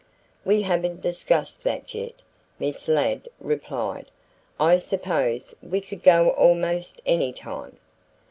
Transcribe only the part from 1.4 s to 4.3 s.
that yet," Miss Ladd replied.